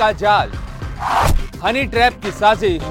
का 0.00 0.10
जाल, 0.14 0.52
honey 1.62 1.84
trap 1.86 2.20
की 2.22 2.30
साजिश 2.32 2.82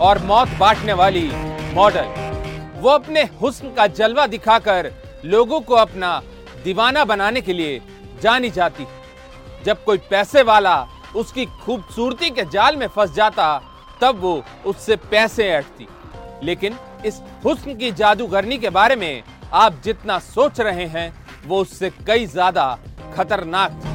और 0.00 0.18
मौत 0.24 0.48
बांटने 0.58 0.92
वाली 0.94 1.30
मॉडल। 1.74 2.80
वो 2.80 2.90
अपने 2.90 3.22
हुस्न 3.40 3.72
का 3.74 3.86
जलवा 3.88 4.26
दिखाकर 4.26 4.90
लोगों 5.26 5.60
को 5.60 5.74
अपना 5.76 6.10
दीवाना 6.64 7.04
बनाने 7.04 7.40
के 7.40 7.52
लिए 7.52 7.80
जानी 8.22 8.50
जाती। 8.50 8.86
जब 9.64 9.82
कोई 9.84 9.98
पैसे 10.10 10.42
वाला 10.42 10.76
उसकी 11.16 11.46
खूबसूरती 11.56 12.30
के 12.30 12.44
जाल 12.46 12.76
में 12.76 12.86
फंस 12.88 13.14
जाता, 13.14 13.46
तब 14.00 14.20
वो 14.20 14.42
उससे 14.66 14.96
पैसे 15.10 15.48
ऐठती। 15.50 15.86
लेकिन 16.42 16.76
इस 17.06 17.20
हुस्न 17.44 17.74
की 17.76 17.90
जादूगरनी 17.92 18.58
के 18.58 18.70
बारे 18.70 18.96
में 18.96 19.22
आप 19.54 19.80
जितना 19.84 20.18
सोच 20.20 20.60
रहे 20.60 20.86
हैं, 20.88 21.12
वो 21.46 21.60
उससे 21.60 21.90
कई 22.06 22.26
ज़्यादा 22.28 22.78
खतरनाक 23.16 23.70
थी 23.76 23.91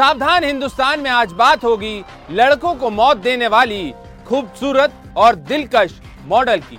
सावधान 0.00 0.44
हिंदुस्तान 0.44 1.00
में 1.00 1.08
आज 1.10 1.32
बात 1.32 1.64
होगी 1.64 2.04
लड़कों 2.30 2.74
को 2.74 2.90
मौत 2.90 3.16
देने 3.16 3.48
वाली 3.48 3.92
खूबसूरत 4.26 4.92
और 5.16 5.34
दिलकश 5.34 6.00
मॉडल 6.26 6.60
की। 6.60 6.78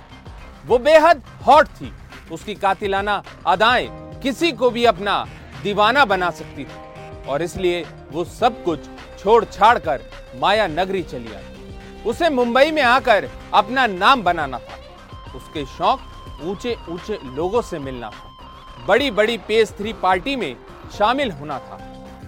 वो 0.66 0.78
बेहद 0.78 1.22
हॉट 1.46 1.68
थी। 1.70 1.92
उसकी 2.32 2.54
कातिलाना 2.54 3.22
अदाएँ 3.46 3.86
किसी 4.22 4.50
को 4.52 4.70
भी 4.70 4.84
अपना 4.84 5.14
दीवाना 5.62 6.04
बना 6.04 6.30
सकती 6.30 6.64
थी। 6.64 7.28
और 7.28 7.42
इसलिए 7.42 7.84
वो 8.12 8.24
सब 8.24 8.62
कुछ 8.64 8.88
छोड़ 9.18 9.44
छाड़ 9.44 9.78
कर 9.78 10.02
माया 10.40 10.66
नगरी 10.66 11.02
चली 11.02 11.32
आई। 11.34 12.02
उसे 12.06 12.30
मुंबई 12.30 12.70
में 12.70 12.82
आकर 12.82 13.28
अपना 13.54 13.86
नाम 13.86 14.22
बनाना 14.22 14.58
था। 14.58 15.30
उसके 15.36 15.64
शौक 15.68 16.42
ऊँचे 16.42 16.76
ऊँचे 16.88 17.18
लोगों 17.36 17.62
से 17.62 17.78
मिलना 17.78 18.10
था। 18.10 18.84
बड़ी 18.86 19.10
बड़ी 19.10 19.38
पेस 19.38 19.72
थ्री 19.78 19.92
पार्टी 20.02 20.36
में 20.36 20.54
शामिल 20.98 21.30
होना 21.30 21.58
था। 21.60 21.80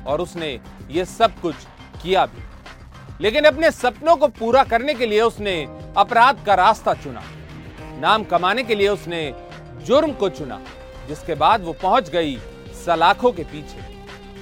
और 0.06 0.21
उसने 0.21 0.49
ये 0.91 1.05
सब 1.05 1.41
कुछ 1.41 1.55
किया 2.03 2.25
भी। 2.27 2.43
लेकिन 3.21 3.45
अपने 3.45 3.71
सपनों 3.71 4.17
को 4.17 4.28
पूरा 4.28 4.62
करने 4.65 4.95
के 4.95 5.06
लिए 5.06 5.21
उसने 5.21 5.62
अपराध 5.97 6.45
का 6.47 6.55
रास्ता 6.55 6.95
चुना। 6.95 7.22
नाम 8.00 8.25
कमाने 8.25 8.62
के 8.62 8.75
लिए 8.75 8.89
उसने 8.89 9.33
जुर्म 9.87 10.12
को 10.12 10.28
चुना, 10.28 10.61
जिसके 11.09 11.34
बाद 11.34 11.65
वो 11.65 11.73
पहुँच 11.73 12.09
गई 12.11 12.37
सलाखों 12.84 13.33
के 13.33 13.43
पीछे। 13.43 13.93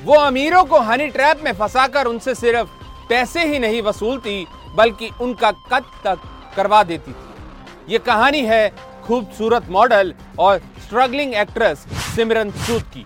वो 0.04 0.14
अमीरों 0.14 0.64
को 0.64 0.78
हनी 0.80 1.08
ट्रैप 1.08 1.42
में 1.44 1.52
फंसाकर 1.52 2.06
उनसे 2.06 2.34
सिर्फ़ 2.34 2.68
पैसे 3.08 3.44
ही 3.44 3.58
नहीं 3.58 3.82
वसूलती, 3.82 4.46
बल्कि 4.74 5.10
उनका 5.20 5.50
कद 5.50 5.90
तक 6.04 6.22
करवा 6.56 6.82
देती 6.82 7.12
थी। 7.12 7.92
ये 7.92 7.98
कहानी 7.98 8.40
है 8.40 8.68
खूबसूरत 9.04 9.68
मॉडल 9.70 10.14
और 10.38 10.58
स्ट्रगलिंग 10.58 11.34
एक्ट्रेस 11.34 11.78
सिमरन 12.16 12.50
सूद 12.50 12.82
की। 12.82 13.04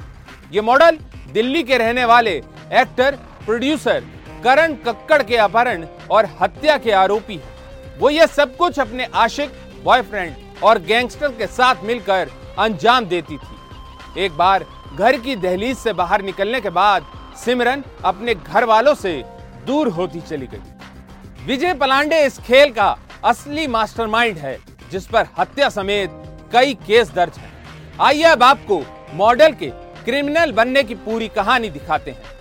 ये 0.52 0.60
मॉडल 0.60 0.98
दिल्ली 1.32 1.62
के 1.62 1.78
रहने 1.78 2.04
वाले 2.04 2.42
एक्टर, 2.72 3.16
प्रोड्यूसर, 3.44 4.04
करण 4.44 4.74
कक्कड़ 4.76 5.22
के 5.22 5.36
अपहरण 5.36 5.86
और 6.10 6.28
हत्या 6.40 6.76
के 6.78 6.92
आरोपी 6.92 7.36
है। 7.36 7.98
वो 7.98 8.10
ये 8.10 8.26
सब 8.26 8.56
कुछ 8.56 8.78
अपने 8.78 9.04
आशिक 9.14 9.52
बॉयफ्रेंड 9.84 10.34
और 10.62 10.78
गैंगस्टर 10.78 11.28
के 11.28 11.46
साथ 11.46 11.84
मिलकर 11.84 12.30
अंजाम 12.58 13.04
देती 13.04 13.36
थी। 13.36 14.24
एक 14.24 14.32
बार 14.32 14.64
घर 14.94 15.16
की 15.16 15.36
दहलीज 15.36 15.76
से 15.78 15.92
बाहर 15.92 16.22
निकलने 16.22 16.60
के 16.60 16.70
बाद 16.70 17.06
सिमरन 17.44 17.84
अपने 18.04 18.34
घर 18.34 18.64
वालों 18.64 18.94
से 18.94 19.22
दूर 19.66 19.88
होती 19.88 20.20
चली 20.20 20.46
गई। 20.46 21.46
विजय 21.46 21.74
पलांडे 21.74 22.24
इस 22.26 22.38
खेल 22.38 22.72
का 22.72 22.96
असली 23.24 23.66
मास्टरमाइंड 23.66 24.38
है, 24.38 24.58
जिस 24.90 25.06
पर 25.06 25.26
हत्या 25.38 25.68
समेत 25.68 26.22
कई 26.52 26.74
केस 26.86 27.10
दर्ज 27.10 27.38
हैं। 27.38 27.52
आइए 28.00 28.22
अब 28.22 28.42
आपको 28.42 28.82
मॉडल 29.14 29.52
के 29.52 29.70
क्रिमिनल 30.04 30.52
बनने 30.52 30.82
की 30.82 30.94
पूरी 30.94 31.28
कहानी 31.28 31.70
दिखाते 31.70 32.10
हैं। 32.10 32.35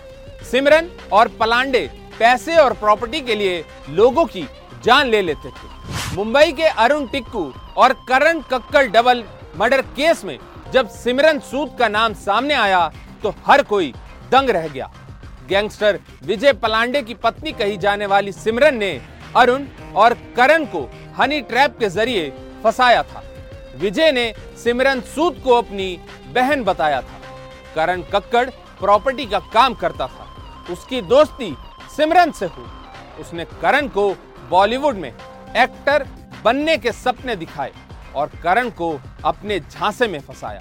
सिमरन 0.46 0.90
और 1.12 1.28
पलांडे 1.40 1.86
पैसे 2.18 2.56
और 2.56 2.72
प्रॉपर्टी 2.74 3.20
के 3.20 3.34
लिए 3.34 3.64
लोगों 3.90 4.24
की 4.26 4.46
जान 4.84 5.08
ले 5.08 5.22
लेते 5.22 5.48
थे। 5.48 6.14
मुंबई 6.16 6.52
के 6.52 6.66
अरुण 6.78 7.06
टिक्कू 7.06 7.52
और 7.76 7.92
Karan 8.08 8.40
Kakkar 8.50 8.86
double 8.88 9.24
murder 9.58 9.80
case 9.96 10.24
में 10.24 10.38
जब 10.72 10.88
सिमरन 10.92 11.38
सूद 11.42 11.76
का 11.78 11.88
नाम 11.88 12.14
सामने 12.16 12.54
आया 12.54 12.88
तो 13.22 13.34
हर 13.46 13.62
कोई 13.64 13.92
दंग 14.32 14.50
रह 14.50 14.68
गया। 14.68 14.90
गैंगस्टर 15.48 15.98
विजय 16.24 16.52
पलांडे 16.54 17.02
की 17.02 17.14
पत्नी 17.16 17.52
कही 17.52 17.76
जाने 17.76 18.06
वाली 18.06 18.32
सिमरन 18.32 18.76
ने 18.76 18.90
अरुण 19.36 19.64
और 19.96 20.14
करण 20.36 20.64
को 20.66 20.88
हनी 21.18 21.40
ट्रैप 21.42 21.78
के 21.78 21.88
ज़रिए 21.88 22.28
फंसाया 22.64 23.02
था। 23.02 23.22
विजय 23.76 24.12
ने 24.12 24.32
सिमरन 24.64 25.00
सूद 25.14 25.40
को 25.44 25.54
अपनी 25.54 25.88
बहन 26.34 26.64
बताया 26.64 27.00
था। 27.02 27.20
करण 27.74 28.02
कक्कड़ 28.12 28.48
प्रॉपर्टी 28.80 29.26
का 29.26 29.38
काम 29.52 29.74
करता 29.74 30.06
था। 30.06 30.25
उसकी 30.70 31.00
दोस्ती 31.02 31.54
सिमरन 31.96 32.32
से 32.32 32.46
हुई। 32.46 33.20
उसने 33.20 33.44
करण 33.62 33.88
को 33.88 34.08
बॉलीवुड 34.50 34.96
में 34.96 35.08
एक्टर 35.08 36.06
बनने 36.44 36.76
के 36.78 36.92
सपने 36.92 37.36
दिखाए 37.36 37.72
और 38.14 38.30
करण 38.42 38.70
को 38.70 38.98
अपने 39.24 39.58
झांसे 39.60 40.08
में 40.08 40.20
फंसाया। 40.20 40.60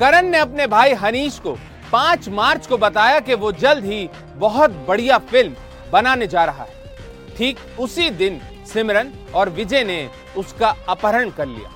करण 0.00 0.26
ने 0.26 0.38
अपने 0.38 0.66
भाई 0.66 0.92
हनीश 0.94 1.38
को 1.38 1.56
5 1.92 2.28
मार्च 2.28 2.66
को 2.66 2.78
बताया 2.78 3.18
कि 3.20 3.34
वो 3.34 3.52
जल्द 3.52 3.84
ही 3.84 4.08
बहुत 4.36 4.70
बढ़िया 4.88 5.18
फ़िल्म 5.18 5.54
बनाने 5.92 6.26
जा 6.26 6.44
रहा 6.44 6.64
है। 6.64 7.36
ठीक 7.36 7.58
उसी 7.80 8.08
दिन 8.10 8.40
सिमरन 8.72 9.12
और 9.34 9.48
विजय 9.50 9.84
ने 9.84 10.10
उसका 10.36 10.74
अपहरण 10.88 11.30
कर 11.30 11.46
लिया। 11.46 11.70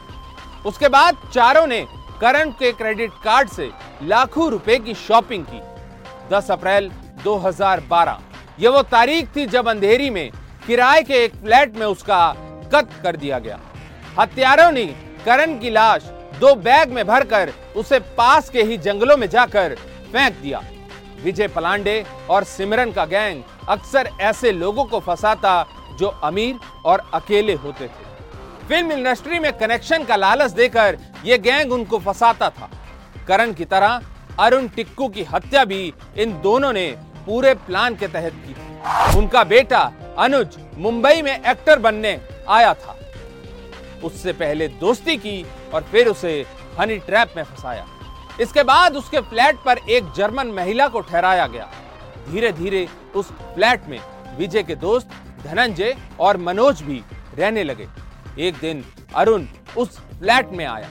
उसके 0.67 0.89
बाद 0.89 1.17
चारों 1.35 1.67
ने 1.67 1.87
करण 2.21 2.51
के 2.51 2.73
क्रेडिट 2.73 3.11
कार्ड 3.25 3.49
से 3.49 3.71
लाखों 4.03 4.51
रुपए 4.51 4.79
की 4.79 4.95
शॉपिंग 4.95 5.45
की। 5.45 5.61
10 6.31 6.51
अप्रैल 6.51 6.91
2012 7.27 8.19
यह 8.61 8.71
वो 8.71 8.83
तारीख 8.89 9.29
थी 9.37 9.47
जब 9.47 9.69
अंधेरी 9.69 10.11
में 10.11 10.31
किराए 10.67 11.03
के 11.03 11.25
एक 11.25 11.35
फ्लैट 11.37 11.77
में 11.77 11.87
उसका 11.87 12.21
कत्ल 12.75 13.03
कर 13.03 13.17
दिया 13.17 13.39
गया। 13.39 13.59
हत्यारों 14.19 14.71
ने 14.73 14.85
करण 15.25 15.59
की 15.59 15.71
लाश 15.71 16.03
दो 16.41 16.55
बैग 16.55 16.93
में 16.93 17.05
भरकर 17.07 17.53
उसे 17.77 17.99
पास 18.19 18.49
के 18.51 18.63
ही 18.63 18.77
जंगलों 18.79 19.17
में 19.17 19.29
जाकर 19.29 19.75
फेंक 20.13 20.35
दिया। 20.43 20.63
विजय 21.25 21.49
पलांडे 21.49 22.05
और 22.31 22.45
सिमरन 22.45 22.93
का 22.93 23.05
गैंग 23.07 23.43
अक्सर 23.69 24.11
ऐसे 24.21 24.53
लोगों 24.53 24.85
को 24.85 25.01
फंसाता 25.01 25.55
जो 25.99 26.07
अमीर 26.25 26.59
और 26.85 27.11
अकेले 27.15 27.55
होते 27.55 27.87
थे। 27.87 28.05
फ़िल्म 28.69 28.93
इंडस्ट्री 28.93 29.39
में 29.39 29.53
कनेक्शन 29.59 30.05
का 30.05 30.17
लालच 30.17 30.51
देकर 30.53 30.99
यह 31.25 31.37
गैंग 31.37 31.73
उनको 31.73 31.99
फंसाता 31.99 32.51
था। 32.51 32.71
करण 33.29 33.53
की 33.53 33.65
तरह 33.65 34.01
अरुण 34.41 34.69
टिक्कू 34.69 35.09
की 35.09 35.25
हत्या 35.25 35.65
भी 35.65 35.83
इन 36.17 36.33
दोनों 36.43 36.73
ने 36.73 36.87
पूरे 37.27 37.55
प्लान 37.67 37.97
के 37.97 38.09
तहत 38.09 38.33
की। 38.39 39.19
उनका 39.19 39.43
बेटा 39.45 39.81
अनुज 40.19 40.57
मुंबई 40.79 41.23
में 41.23 41.33
एक्टर 41.33 41.79
बनने 41.79 42.21
आया 42.49 42.73
था। 42.75 42.97
उससे 44.05 44.33
पहले 44.33 44.69
दोस्ती 44.81 45.17
की 45.17 45.45
और 45.75 45.83
फिर 45.83 46.09
उसे 46.09 46.45
हनी 46.79 46.99
ट्रैप 46.99 47.33
में 47.37 47.43
फंसाया। 47.43 47.87
इसके 48.41 48.63
बाद 48.63 48.97
उसके 48.97 49.21
फ्लैट 49.21 49.57
पर 49.57 49.79
एक 49.91 50.13
जर्मन 50.17 50.47
महिला 50.47 50.89
को 50.89 51.01
ठहराया 51.01 51.47
गया। 51.47 51.69
धीरे 52.29 52.53
धीरे 52.53 52.87
उस 53.15 53.31
फ्लैट 53.55 53.87
में 53.89 53.99
विजय 54.39 54.63
के 54.63 54.75
दोस्त 54.75 55.09
धनंजय 55.45 55.97
और 56.21 56.37
मनोज 56.37 56.83
भी 56.83 57.03
रहने 57.39 57.65
लगे। 57.65 57.89
एक 58.39 58.55
दिन 58.55 58.85
अरुण 59.15 59.47
उस 59.77 59.99
फ्लैट 59.99 60.51
में 60.53 60.65
आया। 60.65 60.89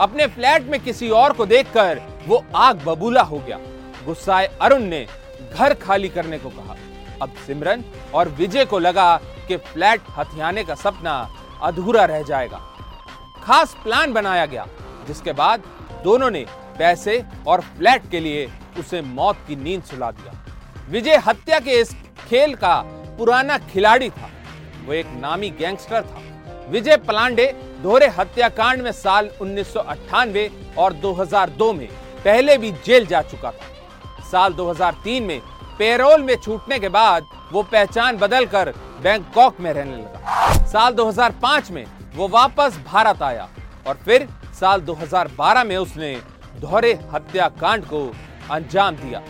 अपने 0.00 0.26
फ्लैट 0.26 0.62
में 0.62 0.78
किसी 0.80 1.08
और 1.10 1.32
को 1.32 1.46
देखकर 1.46 2.00
वो 2.26 2.44
आग 2.56 2.84
बबूला 2.84 3.22
हो 3.22 3.38
गया। 3.38 3.58
गुस्साए 4.04 4.46
अरुण 4.60 4.82
ने 4.82 5.06
घर 5.54 5.74
खाली 5.74 6.08
करने 6.08 6.38
को 6.38 6.48
कहा। 6.48 6.76
अब 7.22 7.34
सिमरन 7.46 7.84
और 8.14 8.28
विजय 8.28 8.64
को 8.64 8.78
लगा 8.78 9.16
कि 9.48 9.56
फ्लैट 9.56 10.00
हथियाने 10.18 10.64
का 10.64 10.74
सपना 10.74 11.34
अधूरा 11.62 12.04
रह 12.04 12.22
जाएगा। 12.22 12.58
खास 13.44 13.76
प्लान 13.82 14.12
बनाया 14.12 14.46
गया, 14.46 14.66
जिसके 15.06 15.32
बाद 15.32 15.62
दोनों 16.04 16.30
ने 16.30 16.44
पैसे 16.78 17.22
और 17.46 17.60
फ्लैट 17.60 18.10
के 18.10 18.20
लिए 18.20 18.50
उसे 18.78 19.02
मौत 19.02 19.38
की 19.48 19.56
नींद 19.56 19.82
सुला 19.82 20.10
दिया। 20.10 20.32
विजय 20.88 21.16
हत्या 21.16 21.58
के 21.60 21.70
इस 21.70 21.94
खेल 22.28 22.54
का 22.54 22.82
पुराना 23.18 23.58
खिलाड़ी 23.58 24.10
था। 24.10 24.30
वो 24.86 24.92
एक 24.92 25.06
नामी 25.06 25.50
गैंगस्टर 25.50 26.02
था। 26.02 26.22
विजय 26.68 26.96
पलांडे 26.96 27.46
दोहरे 27.82 28.06
हत्याकांड 28.08 28.82
में 28.82 28.92
साल 28.92 29.30
उन्नीस 29.40 29.72
सौ 29.72 29.80
अट्ठानवे 29.80 30.50
और 30.78 30.92
2002 30.92 31.72
में 31.72 31.86
पहले 32.24 32.56
भी 32.58 32.70
जेल 32.86 33.06
जा 33.06 33.22
चुका 33.22 33.50
था। 33.50 33.66
साल 34.32 34.52
2003 34.52 35.20
में 35.20 35.40
पेरोल 35.78 36.22
में 36.22 36.34
छूटने 36.36 36.78
के 36.78 36.88
बाद 36.88 37.26
वो 37.52 37.62
पहचान 37.62 38.16
बदलकर 38.16 38.72
बैंकॉक 39.02 39.60
में 39.60 39.72
रहने 39.72 39.96
लगा। 39.96 40.66
साल 40.66 40.92
2005 40.94 41.70
में 41.70 41.84
वो 42.14 42.28
वापस 42.28 42.78
भारत 42.86 43.22
आया 43.22 43.48
और 43.86 43.98
फिर 44.04 44.28
साल 44.60 44.80
2012 44.80 45.64
में 45.64 45.76
उसने 45.76 46.14
दोहरे 46.60 46.92
हत्याकांड 47.14 47.84
को 47.84 48.04
अंजाम 48.50 48.96
दिया। 48.96 49.22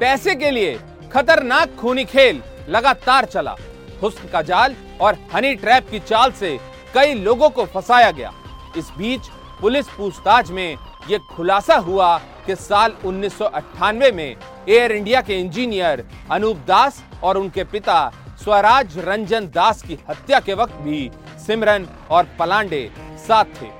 पैसे 0.00 0.34
के 0.34 0.50
लिए 0.50 0.78
खतरनाक 1.12 1.74
खूनी 1.80 2.04
खेल 2.04 2.42
लगातार 2.68 3.24
चला। 3.24 3.54
हुस्न 4.02 4.28
का 4.28 4.42
जाल 4.42 4.74
और 5.00 5.18
हनी 5.34 5.54
ट्रैप 5.54 5.90
की 5.90 5.98
चाल 6.00 6.32
से 6.32 6.58
कई 6.94 7.14
लोगों 7.14 7.50
को 7.50 7.64
फंसाया 7.64 8.10
गया। 8.10 8.32
इस 8.76 8.90
बीच 8.98 9.28
पुलिस 9.60 9.88
पूछताछ 9.88 10.50
में 10.50 10.76
यह 11.10 11.18
खुलासा 11.30 11.76
हुआ 11.76 12.16
कि 12.46 12.54
साल 12.56 12.92
उन्नीस 13.04 13.36
सौ 13.38 13.44
अट्ठानवे 13.44 14.10
में 14.12 14.36
एयर 14.68 14.92
इंडिया 14.92 15.20
के 15.20 15.38
इंजीनियर 15.40 16.04
अनूप 16.32 16.56
दास 16.68 17.02
और 17.22 17.36
उनके 17.38 17.64
पिता 17.64 17.98
स्वराज 18.44 18.98
रंजन 18.98 19.46
दास 19.54 19.82
की 19.82 19.98
हत्या 20.08 20.40
के 20.40 20.54
वक्त 20.54 20.74
भी 20.82 21.10
सिमरन 21.46 21.86
और 22.10 22.28
पलांडे 22.38 22.90
साथ 23.26 23.60
थे 23.60 23.70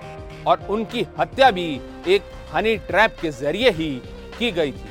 और 0.46 0.66
उनकी 0.70 1.06
हत्या 1.19 1.50
भी 1.50 1.69
एक 2.06 2.32
हनी 2.54 2.76
ट्रैप 2.88 3.16
के 3.20 3.30
ज़रिए 3.30 3.70
ही 3.70 3.90
की 4.38 4.50
गई 4.50 4.72
थी। 4.72 4.90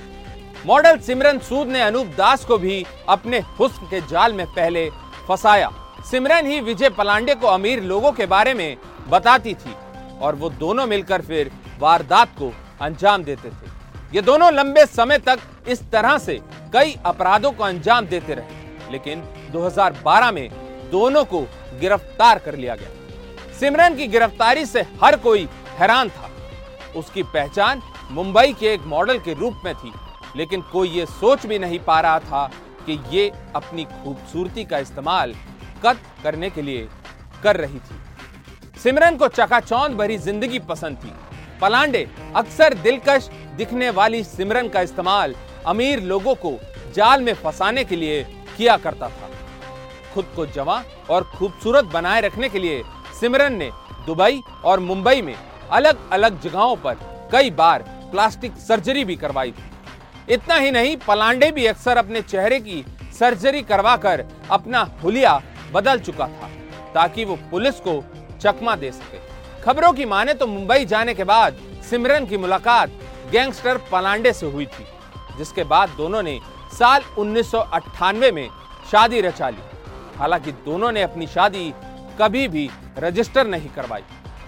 मॉडल 0.68 0.98
सिमरन 1.00 1.40
सूद 1.40 1.68
ने 1.68 1.82
अनूप 1.82 2.08
दास 2.18 2.46
को 2.46 2.58
भी 2.58 2.84
अपने 3.10 3.40
हुस्न 3.60 3.88
के 3.88 4.02
जाल 4.02 4.34
में 4.34 4.46
पहले 4.48 4.90
फंसाया। 5.28 5.72
सिमरन 6.12 6.48
ही 6.48 6.60
विजय 6.62 6.90
पलांडे 6.90 7.36
को 7.36 7.48
अमीर 7.48 7.84
लोगों 7.84 8.12
के 8.12 8.26
बारे 8.26 8.54
में 8.54 8.78
बताती 9.10 9.54
थी 9.56 9.76
और 10.22 10.36
वो 10.36 10.50
दोनों 10.50 10.86
मिलकर 10.88 11.22
फिर 11.22 11.52
वारदात 11.82 12.36
को 12.40 12.52
अंजाम 12.82 13.24
देते 13.24 13.50
थे। 13.50 13.70
ये 14.14 14.22
दोनों 14.22 14.52
लंबे 14.54 14.86
समय 14.88 15.18
तक 15.20 15.40
इस 15.68 15.82
तरह 15.92 16.18
से 16.20 16.40
कई 16.74 16.96
अपराधों 17.06 17.52
को 17.52 17.64
अंजाम 17.64 18.06
देते 18.08 18.34
रहे, 18.34 18.92
लेकिन 18.92 19.22
2012 19.52 20.32
में 20.32 20.50
दोनों 20.92 21.24
को 21.26 21.42
गिरफ़्तार 21.80 22.40
कर 22.40 22.56
लिया 22.56 22.76
गया। 22.76 23.56
सिमरन 23.60 23.96
की 23.96 24.08
गिरफ्तारी 24.08 24.66
से 24.66 24.82
हर 25.04 25.16
कोई 25.20 25.48
हैरान 25.80 26.10
था। 26.10 26.30
उसकी 26.96 27.24
पहचान 27.26 27.82
मुंबई 28.12 28.54
के 28.54 28.74
एक 28.74 28.82
मॉडल 28.88 29.20
के 29.20 29.34
रूप 29.34 29.62
में 29.66 29.74
थी, 29.76 29.92
लेकिन 30.36 30.62
कोई 30.72 30.90
ये 30.90 31.06
सोच 31.08 31.46
भी 31.46 31.60
नहीं 31.60 31.80
पा 31.82 32.00
रहा 32.02 32.20
था 32.22 32.50
कि 32.86 33.00
ये 33.12 33.32
अपनी 33.56 33.84
खूबसूरती 33.86 34.64
का 34.66 34.78
इस्तेमाल 34.80 35.34
कद 35.86 36.00
करने 36.24 36.50
के 36.50 36.62
लिए 36.62 36.88
कर 37.44 37.58
रही 37.58 37.80
थी। 37.80 38.80
सिमरन 38.80 39.18
को 39.18 39.28
चकाचौंध 39.30 39.96
भरी 39.98 40.18
ज़िंदगी 40.20 40.60
पसंद 40.62 40.98
थी। 40.98 41.14
पलांडे 41.62 42.06
अक्सर 42.36 42.74
दिलकश 42.84 43.30
दिखने 43.58 43.90
वाली 43.90 44.24
सिमरन 44.24 44.68
का 44.70 44.82
इस्तेमाल 44.82 45.36
अमीर 45.68 46.00
लोगों 46.02 46.36
को 46.36 46.52
जाल 46.96 47.22
में 47.22 47.34
फंसाने 47.34 47.84
के 47.84 47.96
लिए 47.96 48.24
किया 48.58 48.78
करता 48.78 49.10
था। 49.10 49.30
खुद 50.14 50.26
को 50.36 50.46
जवा 50.48 50.84
और 51.10 51.24
खूबसूरत 51.36 51.86
बनाए 51.94 52.22
रखने 52.22 52.50
के 52.50 52.60
लिए 52.60 52.82
सिमरन 53.20 53.54
ने 53.54 53.70
दुबई 54.06 54.42
और 54.66 54.80
मुंबई 54.80 55.22
में 55.22 55.36
अलग 55.72 56.10
अलग 56.12 56.42
जगहों 56.42 56.76
पर 56.76 57.30
कई 57.32 57.52
बार 57.52 57.84
प्लास्टिक 58.12 58.56
सर्जरी 58.60 59.04
भी 59.06 59.16
करवाई 59.16 59.52
थी। 59.52 60.34
इतना 60.34 60.56
ही 60.56 60.72
नहीं, 60.72 60.96
पलांडे 60.98 61.52
भी 61.52 61.66
अक्सर 61.66 61.98
अपने 61.98 62.22
चेहरे 62.22 62.60
की 62.60 62.84
सर्जरी 63.20 63.62
करवाकर 63.64 64.26
अपना 64.52 64.82
हुलिया 65.04 65.42
बदल 65.74 66.00
चुका 66.00 66.28
था 66.28 66.50
ताकि 66.94 67.26
वो 67.26 67.36
पुलिस 67.52 67.80
को 67.80 68.04
चकमा 68.42 68.76
दे 68.76 68.92
सके। 68.92 69.31
खबरों 69.64 69.92
की 69.94 70.06
माने 70.06 70.34
तो 70.34 70.48
मुंबई 70.48 70.86
जाने 70.86 71.14
के 71.14 71.24
बाद 71.24 71.58
सिमरन 71.90 72.26
की 72.26 72.38
मुलाकात 72.38 72.92
गैंगस्टर 73.32 73.78
पलांडे 73.92 74.32
से 74.34 74.46
हुई 74.46 74.66
थी, 74.66 74.86
जिसके 75.38 75.64
बाद 75.64 75.90
दोनों 75.98 76.22
ने 76.24 76.40
साल 76.74 77.04
उन्नीस 77.18 77.52
में 78.34 78.48
शादी 78.92 79.22
रचा 79.22 79.50
ली। 79.50 80.18
हालाँकि 80.18 80.52
दोनों 80.66 80.92
ने 80.92 81.02
अपनी 81.02 81.28
शादी 81.28 81.74
कभी 82.22 82.48
भी 82.48 82.70
रजिस्टर 82.98 83.48
नहीं 83.48 83.70
करवाई। 83.70 84.04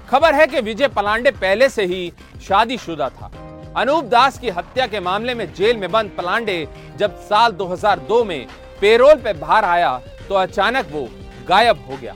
खबर 0.09 0.35
है 0.35 0.47
कि 0.47 0.61
विजय 0.61 0.87
पलांडे 0.87 1.31
पहले 1.33 1.69
से 1.69 1.85
ही 1.85 2.11
शादीशुदा 2.47 3.09
था। 3.09 3.31
अनूप 3.77 4.05
दास 4.05 4.37
की 4.39 4.49
हत्या 4.49 4.87
के 4.87 4.99
मामले 4.99 5.35
में 5.35 5.53
जेल 5.53 5.77
में 5.77 5.91
बंद 5.91 6.11
पलांडे 6.17 6.67
जब 6.97 7.19
साल 7.19 7.51
2002 7.51 8.23
में 8.23 8.45
पेरोल 8.81 9.15
पे 9.15 9.33
बाहर 9.35 9.65
आया 9.65 9.97
तो 10.29 10.35
अचानक 10.35 10.89
वो 10.91 11.07
गायब 11.47 11.85
हो 11.89 11.97
गया। 11.97 12.15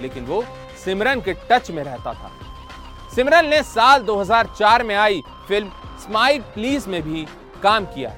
लेकिन 0.00 0.24
वो 0.24 0.44
सिमरन 0.88 1.20
के 1.20 1.32
टच 1.50 1.70
में 1.70 1.82
रहता 1.84 2.12
था। 2.14 2.30
सिमरन 3.14 3.46
ने 3.46 3.62
साल 3.62 4.02
2004 4.02 4.82
में 4.82 4.94
आई 4.96 5.20
फ़िल्म 5.48 5.70
स्माइल 5.98 6.40
प्लीज़ 6.42 6.88
में 6.88 7.02
भी 7.02 7.26
काम 7.62 7.84
किया। 7.84 8.12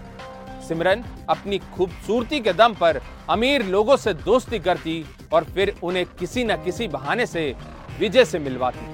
सिमरन 0.69 1.03
अपनी 1.29 1.59
खूबसूरती 1.59 2.41
के 2.41 2.53
दम 2.53 2.75
पर 2.75 3.01
अमीर 3.31 3.65
लोगों 3.67 3.97
से 3.97 4.15
दोस्ती 4.15 4.59
करती 4.59 5.05
और 5.33 5.45
फिर 5.45 5.75
उन्हें 5.83 6.05
किसी 6.07 6.45
न 6.45 6.57
किसी 6.57 6.89
बहाने 6.89 7.27
से 7.27 7.57
विजय 7.99 8.25
से 8.25 8.39
मिलवाती। 8.39 8.87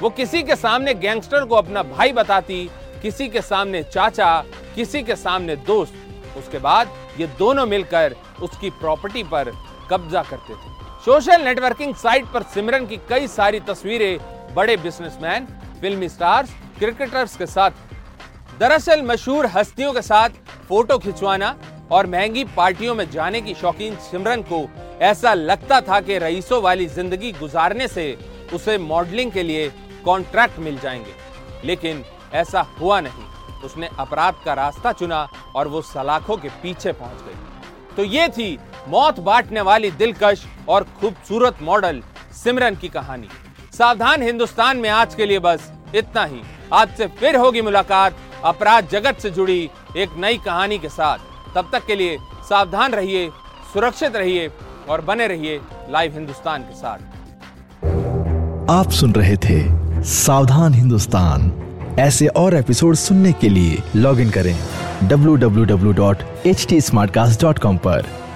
वो 0.00 0.10
किसी 0.10 0.42
के 0.42 0.56
सामने 0.56 0.94
गैंगस्टर 0.94 1.44
को 1.44 1.54
अपना 1.54 1.82
भाई 1.82 2.12
बताती, 2.12 2.70
किसी 3.02 3.28
के 3.28 3.42
सामने 3.42 3.82
चाचा, 3.82 4.44
किसी 4.74 5.02
के 5.02 5.16
सामने 5.16 5.56
दोस्त। 5.56 5.94
उसके 6.38 6.58
बाद 6.58 6.90
ये 7.20 7.26
दोनों 7.38 7.66
मिलकर 7.66 8.16
उसकी 8.42 8.70
प्रॉपर्टी 8.70 9.22
पर 9.22 9.52
कब्जा 9.90 10.22
करते 10.22 10.54
थे। 10.54 10.71
सोशल 11.04 11.42
नेटवर्किंग 11.42 11.94
साइट 11.94 12.26
पर 12.26 12.42
सिमरन 12.42 12.84
की 12.86 12.96
कई 13.08 13.26
सारी 13.28 13.60
तस्वीरें, 13.60 14.54
बड़े 14.54 14.76
बिजनेसमैन, 14.76 15.46
फिल्मी 15.80 16.08
स्टार्स, 16.08 16.50
क्रिकेटर्स 16.78 17.36
के 17.36 17.46
साथ। 17.46 17.70
दरअसल 18.58 19.02
मशहूर 19.02 19.46
हस्तियों 19.46 19.92
के 19.92 20.02
साथ 20.02 20.28
फ़ोटो 20.68 20.98
खिंचवाना 20.98 21.54
और 21.92 22.06
महँगी 22.06 22.44
पार्टियों 22.56 22.94
में 22.94 23.10
जाने 23.10 23.40
की 23.40 23.54
शौकीन 23.54 23.96
सिमरन 24.00 24.42
को 24.42 24.68
ऐसा 25.02 25.34
लगता 25.34 25.80
था 25.80 26.00
कि 26.00 26.18
रईसों 26.18 26.62
वाली 26.62 26.86
ज़िंदगी 26.86 27.32
गुजारने 27.32 27.88
से 27.88 28.06
उसे 28.52 28.78
मॉडलिंग 28.78 29.32
के 29.32 29.42
लिए 29.42 29.68
कॉन्ट्रैक्ट 30.04 30.58
मिल 30.58 30.78
जाएँगे। 30.78 31.14
लेकिन 31.64 32.04
ऐसा 32.34 32.60
हुआ 32.80 33.00
नहीं। 33.00 33.60
उसने 33.64 33.88
अपराध 33.98 34.34
का 34.44 34.54
रास्ता 34.54 34.92
चुना 34.92 35.28
और 35.56 35.68
वो 35.68 35.82
सलाखों 35.82 36.36
के 36.36 36.48
पीछे 36.62 36.92
पहुँच 36.92 37.22
गई। 37.22 37.96
तो 37.96 38.04
ये 38.04 38.28
थी 38.28 38.58
मौत 38.88 39.20
बांटने 39.20 39.60
वाली 39.60 39.90
दिलकश 39.90 40.46
और 40.68 40.86
खूबसूरत 41.00 41.56
मॉडल 41.62 42.02
सिमरन 42.32 42.74
की 42.74 42.88
कहानी। 42.88 43.28
सावधान 43.78 44.22
हिंदुस्तान 44.22 44.76
में 44.76 44.90
आज 44.90 45.14
के 45.14 45.26
लिए 45.26 45.38
बस 45.38 45.72
इतना 45.94 46.24
ही। 46.24 46.42
आज 46.72 46.96
से 46.96 47.06
फिर 47.06 47.36
होगी 47.36 47.60
मुलाकात 47.60 48.16
अपराध 48.44 48.88
जगत 48.88 49.18
से 49.18 49.30
जुड़ी 49.30 49.70
एक 49.96 50.08
नई 50.18 50.36
कहानी 50.36 50.78
के 50.78 50.88
साथ। 50.88 51.18
तब 51.54 51.70
तक 51.72 51.86
के 51.86 51.94
लिए 51.94 52.18
सावधान 52.48 52.92
रहिए, 52.92 53.30
सुरक्षित 53.72 54.16
रहिए 54.16 54.50
और 54.88 55.00
बने 55.00 55.26
रहिए 55.26 55.60
लाइव 55.90 56.14
हिंदुस्तान 56.14 56.62
के 56.62 56.74
साथ। 56.74 56.98
आप 58.70 58.90
सुन 58.90 59.12
रहे 59.12 59.36
थे 59.36 59.82
सावधान 60.04 60.74
हिंदुस्तान। 60.74 61.52
ऐसे 61.98 62.26
और 62.26 62.54
एपिसोड 62.54 62.94
सुनने 62.94 63.32
के 63.32 63.48
लिए 63.48 63.82
लॉग 63.96 64.20
इन 64.20 64.30
करें 64.30 64.58
www.htsmartcast.com 65.08 67.78
पर। 67.78 68.21